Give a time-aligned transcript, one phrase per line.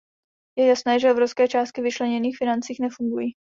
[0.57, 3.31] Je jasné, že obrovské částky vyčleněných financí nefungují.